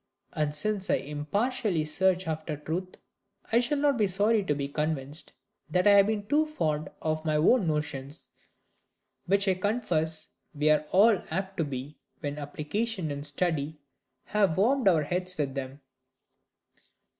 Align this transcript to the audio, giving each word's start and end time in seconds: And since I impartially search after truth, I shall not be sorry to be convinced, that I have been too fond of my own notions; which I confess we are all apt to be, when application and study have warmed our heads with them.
And 0.33 0.55
since 0.55 0.89
I 0.89 0.95
impartially 0.95 1.85
search 1.85 2.27
after 2.27 2.57
truth, 2.57 2.95
I 3.51 3.59
shall 3.59 3.77
not 3.77 3.99
be 3.99 4.07
sorry 4.07 4.43
to 4.45 4.55
be 4.55 4.67
convinced, 4.67 5.33
that 5.69 5.85
I 5.85 5.91
have 5.91 6.07
been 6.07 6.25
too 6.25 6.47
fond 6.47 6.89
of 7.03 7.23
my 7.23 7.35
own 7.35 7.67
notions; 7.67 8.31
which 9.27 9.47
I 9.47 9.53
confess 9.53 10.29
we 10.55 10.71
are 10.71 10.87
all 10.89 11.21
apt 11.29 11.57
to 11.57 11.63
be, 11.63 11.99
when 12.19 12.39
application 12.39 13.11
and 13.11 13.23
study 13.23 13.77
have 14.25 14.57
warmed 14.57 14.87
our 14.87 15.03
heads 15.03 15.37
with 15.37 15.53
them. 15.53 15.81